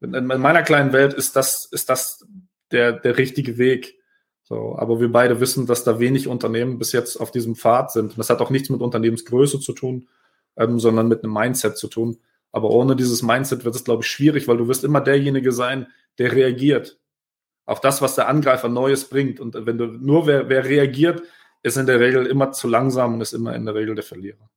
[0.00, 2.26] in meiner kleinen Welt ist das, ist das
[2.70, 3.98] der, der richtige Weg.
[4.42, 8.10] So, aber wir beide wissen, dass da wenig Unternehmen bis jetzt auf diesem Pfad sind.
[8.10, 10.08] Und das hat auch nichts mit Unternehmensgröße zu tun,
[10.56, 12.18] ähm, sondern mit einem Mindset zu tun.
[12.50, 15.86] Aber ohne dieses Mindset wird es, glaube ich, schwierig, weil du wirst immer derjenige sein,
[16.18, 16.98] der reagiert
[17.64, 19.40] auf das, was der Angreifer Neues bringt.
[19.40, 21.22] Und wenn du nur wer, wer reagiert,
[21.62, 24.50] ist in der Regel immer zu langsam und ist immer in der Regel der Verlierer.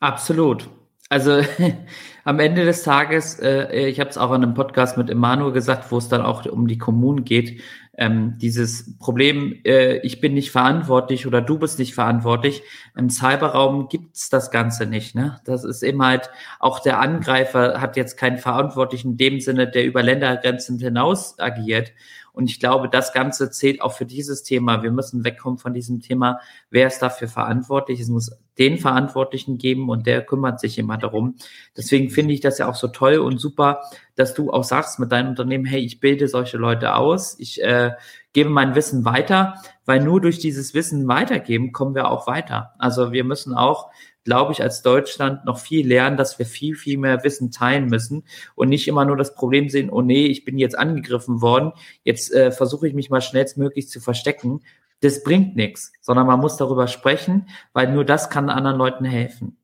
[0.00, 0.68] Absolut.
[1.10, 1.42] Also
[2.24, 5.92] am Ende des Tages, äh, ich habe es auch in einem Podcast mit Emanuel gesagt,
[5.92, 7.60] wo es dann auch um die Kommunen geht,
[7.96, 12.62] ähm, dieses Problem, äh, ich bin nicht verantwortlich oder du bist nicht verantwortlich.
[12.96, 15.14] Im Cyberraum gibt's das Ganze nicht.
[15.14, 15.40] Ne?
[15.44, 19.84] Das ist eben halt, auch der Angreifer hat jetzt keinen Verantwortlichen in dem Sinne, der
[19.84, 21.92] über Ländergrenzen hinaus agiert.
[22.34, 24.82] Und ich glaube, das Ganze zählt auch für dieses Thema.
[24.82, 28.00] Wir müssen wegkommen von diesem Thema, wer ist dafür verantwortlich.
[28.00, 31.36] Es muss den Verantwortlichen geben und der kümmert sich immer darum.
[31.76, 33.82] Deswegen finde ich das ja auch so toll und super,
[34.16, 37.92] dass du auch sagst mit deinem Unternehmen, hey, ich bilde solche Leute aus, ich äh,
[38.32, 42.74] gebe mein Wissen weiter, weil nur durch dieses Wissen weitergeben kommen wir auch weiter.
[42.78, 43.90] Also wir müssen auch
[44.24, 48.24] glaube ich, als Deutschland noch viel lernen, dass wir viel, viel mehr Wissen teilen müssen
[48.54, 52.32] und nicht immer nur das Problem sehen, oh nee, ich bin jetzt angegriffen worden, jetzt
[52.32, 54.62] äh, versuche ich mich mal schnellstmöglich zu verstecken.
[55.00, 59.58] Das bringt nichts, sondern man muss darüber sprechen, weil nur das kann anderen Leuten helfen.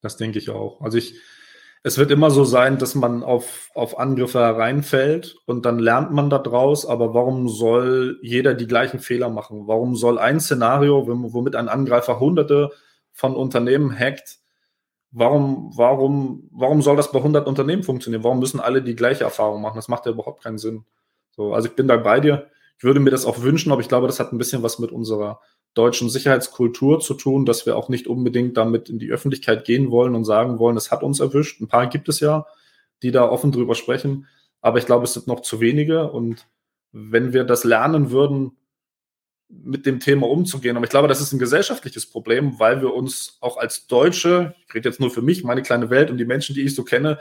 [0.00, 0.80] Das denke ich auch.
[0.80, 1.14] Also ich,
[1.82, 6.30] es wird immer so sein, dass man auf, auf Angriffe hereinfällt und dann lernt man
[6.30, 9.66] daraus, aber warum soll jeder die gleichen Fehler machen?
[9.66, 12.70] Warum soll ein Szenario, womit ein Angreifer hunderte
[13.20, 14.38] von Unternehmen hackt,
[15.12, 18.24] warum, warum, warum soll das bei 100 Unternehmen funktionieren?
[18.24, 19.76] Warum müssen alle die gleiche Erfahrung machen?
[19.76, 20.84] Das macht ja überhaupt keinen Sinn.
[21.30, 22.48] So, also ich bin da bei dir.
[22.78, 24.90] Ich würde mir das auch wünschen, aber ich glaube, das hat ein bisschen was mit
[24.90, 25.40] unserer
[25.74, 30.14] deutschen Sicherheitskultur zu tun, dass wir auch nicht unbedingt damit in die Öffentlichkeit gehen wollen
[30.14, 31.60] und sagen wollen, es hat uns erwischt.
[31.60, 32.46] Ein paar gibt es ja,
[33.02, 34.26] die da offen drüber sprechen,
[34.62, 36.46] aber ich glaube, es sind noch zu wenige und
[36.90, 38.56] wenn wir das lernen würden,
[39.50, 40.76] mit dem Thema umzugehen.
[40.76, 44.74] Aber ich glaube, das ist ein gesellschaftliches Problem, weil wir uns auch als Deutsche, ich
[44.74, 47.18] rede jetzt nur für mich, meine kleine Welt und die Menschen, die ich so kenne,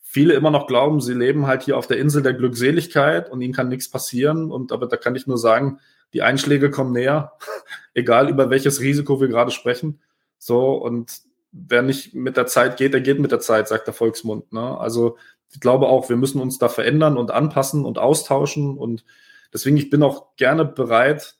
[0.00, 3.54] viele immer noch glauben, sie leben halt hier auf der Insel der Glückseligkeit und ihnen
[3.54, 4.50] kann nichts passieren.
[4.50, 5.80] Und aber da kann ich nur sagen,
[6.12, 7.32] die Einschläge kommen näher,
[7.94, 10.00] egal über welches Risiko wir gerade sprechen.
[10.38, 13.94] So, und wer nicht mit der Zeit geht, der geht mit der Zeit, sagt der
[13.94, 14.52] Volksmund.
[14.52, 14.78] Ne?
[14.78, 15.16] Also
[15.50, 18.76] ich glaube auch, wir müssen uns da verändern und anpassen und austauschen.
[18.76, 19.04] Und
[19.52, 21.36] deswegen, ich bin auch gerne bereit,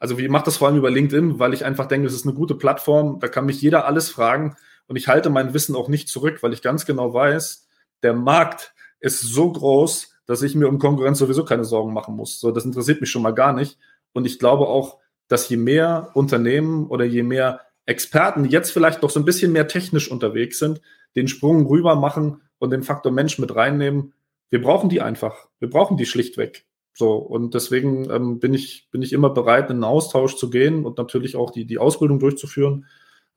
[0.00, 2.34] also ich mache das vor allem über LinkedIn, weil ich einfach denke, es ist eine
[2.34, 3.20] gute Plattform.
[3.20, 4.56] Da kann mich jeder alles fragen
[4.88, 7.68] und ich halte mein Wissen auch nicht zurück, weil ich ganz genau weiß,
[8.02, 12.40] der Markt ist so groß, dass ich mir um Konkurrenz sowieso keine Sorgen machen muss.
[12.40, 13.78] So, das interessiert mich schon mal gar nicht.
[14.12, 19.10] Und ich glaube auch, dass je mehr Unternehmen oder je mehr Experten, jetzt vielleicht noch
[19.10, 20.80] so ein bisschen mehr technisch unterwegs sind,
[21.14, 24.14] den Sprung rüber machen und den Faktor Mensch mit reinnehmen,
[24.48, 25.48] wir brauchen die einfach.
[25.58, 26.66] Wir brauchen die schlichtweg.
[26.92, 30.84] So, und deswegen ähm, bin, ich, bin ich immer bereit, in den Austausch zu gehen
[30.84, 32.86] und natürlich auch die, die Ausbildung durchzuführen,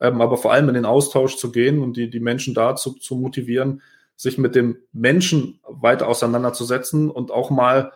[0.00, 3.16] ähm, aber vor allem in den Austausch zu gehen und die, die Menschen dazu zu
[3.16, 3.80] motivieren,
[4.16, 7.92] sich mit dem Menschen weiter auseinanderzusetzen und auch mal,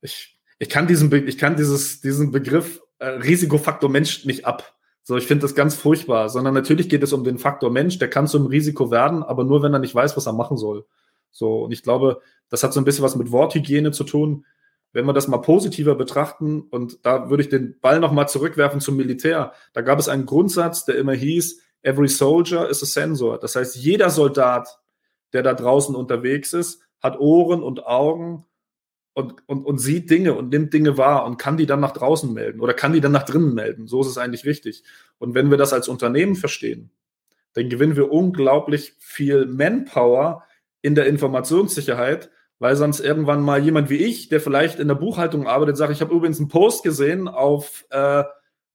[0.00, 4.74] ich, ich kann diesen, Be ich kann dieses, diesen Begriff äh, Risikofaktor Mensch nicht ab.
[5.02, 8.08] So, ich finde das ganz furchtbar, sondern natürlich geht es um den Faktor Mensch, der
[8.08, 10.86] kann zu einem Risiko werden, aber nur wenn er nicht weiß, was er machen soll.
[11.32, 12.20] So, und ich glaube,
[12.52, 14.44] das hat so ein bisschen was mit Worthygiene zu tun.
[14.92, 18.94] Wenn wir das mal positiver betrachten, und da würde ich den Ball nochmal zurückwerfen zum
[18.96, 23.38] Militär, da gab es einen Grundsatz, der immer hieß, every soldier is a sensor.
[23.38, 24.80] Das heißt, jeder Soldat,
[25.32, 28.44] der da draußen unterwegs ist, hat Ohren und Augen
[29.14, 32.30] und, und, und sieht Dinge und nimmt Dinge wahr und kann die dann nach draußen
[32.30, 33.86] melden oder kann die dann nach drinnen melden.
[33.86, 34.84] So ist es eigentlich wichtig.
[35.16, 36.90] Und wenn wir das als Unternehmen verstehen,
[37.54, 40.44] dann gewinnen wir unglaublich viel Manpower
[40.82, 42.30] in der Informationssicherheit,
[42.62, 46.00] weil sonst irgendwann mal jemand wie ich, der vielleicht in der Buchhaltung arbeitet, sagt, ich
[46.00, 48.22] habe übrigens einen Post gesehen auf äh,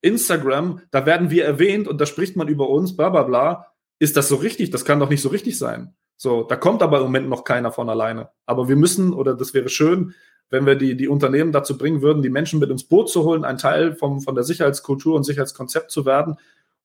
[0.02, 3.68] Instagram, da werden wir erwähnt und da spricht man über uns, bla bla bla.
[3.98, 4.72] Ist das so richtig?
[4.72, 5.96] Das kann doch nicht so richtig sein.
[6.18, 8.30] So, da kommt aber im Moment noch keiner von alleine.
[8.46, 10.14] Aber wir müssen, oder das wäre schön,
[10.50, 13.46] wenn wir die, die Unternehmen dazu bringen würden, die Menschen mit ins Boot zu holen,
[13.46, 16.36] ein Teil vom, von der Sicherheitskultur und Sicherheitskonzept zu werden.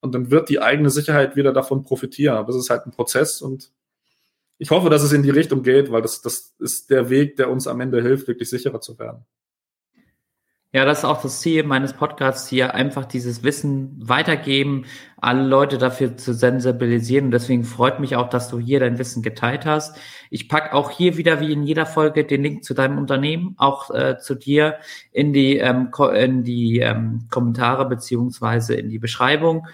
[0.00, 2.36] Und dann wird die eigene Sicherheit wieder davon profitieren.
[2.36, 3.72] Aber es ist halt ein Prozess und
[4.62, 7.50] ich hoffe, dass es in die Richtung geht, weil das, das ist der Weg, der
[7.50, 9.26] uns am Ende hilft, wirklich sicherer zu werden.
[10.72, 14.84] Ja, das ist auch das Ziel meines Podcasts hier, einfach dieses Wissen weitergeben,
[15.16, 17.26] alle Leute dafür zu sensibilisieren.
[17.26, 19.98] Und deswegen freut mich auch, dass du hier dein Wissen geteilt hast.
[20.30, 23.90] Ich pack auch hier wieder, wie in jeder Folge, den Link zu deinem Unternehmen, auch
[23.90, 24.78] äh, zu dir
[25.10, 29.66] in die, ähm, in die ähm, Kommentare beziehungsweise in die Beschreibung.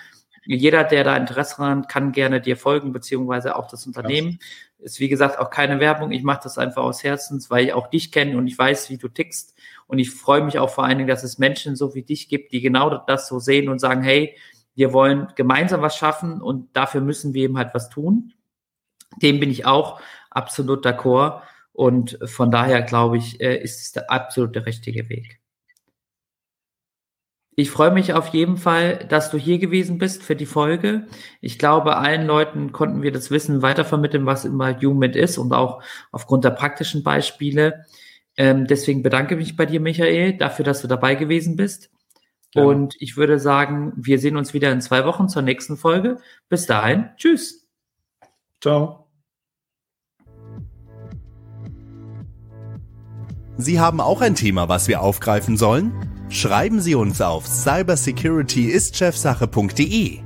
[0.47, 4.39] Jeder, der da Interesse hat, kann gerne dir folgen, beziehungsweise auch das Unternehmen.
[4.79, 6.13] Ist wie gesagt auch keine Werbung.
[6.13, 8.97] Ich mache das einfach aus Herzens, weil ich auch dich kenne und ich weiß, wie
[8.97, 12.03] du tickst und ich freue mich auch vor allen Dingen, dass es Menschen so wie
[12.03, 14.37] dich gibt, die genau das so sehen und sagen, hey,
[14.75, 18.35] wir wollen gemeinsam was schaffen und dafür müssen wir eben halt was tun.
[19.21, 21.43] Dem bin ich auch absolut d'accord.
[21.73, 25.41] Und von daher glaube ich, äh, ist es der absolute richtige Weg.
[27.59, 31.09] Ich freue mich auf jeden Fall, dass du hier gewesen bist für die Folge.
[31.41, 35.83] Ich glaube, allen Leuten konnten wir das Wissen weitervermitteln, was immer Human ist und auch
[36.13, 37.85] aufgrund der praktischen Beispiele.
[38.37, 41.91] Ähm, deswegen bedanke mich bei dir, Michael, dafür, dass du dabei gewesen bist.
[42.55, 42.63] Ja.
[42.63, 46.19] Und ich würde sagen, wir sehen uns wieder in zwei Wochen zur nächsten Folge.
[46.49, 47.67] Bis dahin, tschüss.
[48.61, 49.09] Ciao.
[53.57, 56.18] Sie haben auch ein Thema, was wir aufgreifen sollen?
[56.31, 60.19] Schreiben Sie uns auf cybersecurityistchefsache.de.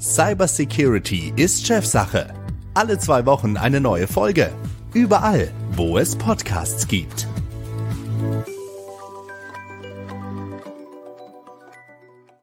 [0.00, 2.32] Cybersecurity ist Chefsache.
[2.74, 4.52] Alle zwei Wochen eine neue Folge.
[4.94, 7.26] Überall, wo es Podcasts gibt.